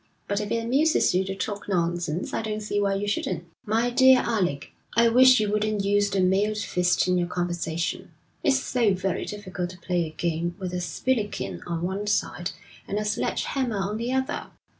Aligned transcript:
But 0.27 0.41
if 0.41 0.51
it 0.51 0.57
amuses 0.57 1.13
you 1.13 1.23
to 1.25 1.35
talk 1.35 1.69
nonsense, 1.69 2.33
I 2.33 2.41
don't 2.41 2.61
see 2.61 2.81
why 2.81 2.95
you 2.95 3.07
shouldn't.' 3.07 3.45
'My 3.67 3.91
dear 3.91 4.21
Alec, 4.21 4.71
I 4.97 5.09
wish 5.09 5.39
you 5.39 5.51
wouldn't 5.51 5.85
use 5.85 6.09
the 6.09 6.21
mailed 6.21 6.57
fist 6.57 7.07
in 7.07 7.19
your 7.19 7.27
conversation. 7.27 8.09
It's 8.43 8.59
so 8.59 8.95
very 8.95 9.25
difficult 9.25 9.69
to 9.69 9.77
play 9.77 10.03
a 10.05 10.09
game 10.09 10.55
with 10.57 10.73
a 10.73 10.81
spillikin 10.81 11.61
on 11.67 11.83
one 11.83 12.07
side 12.07 12.49
and 12.87 12.97
a 12.97 13.05
sledge 13.05 13.43
hammer 13.43 13.77
on 13.77 13.97
the 13.97 14.11
other.' 14.11 14.47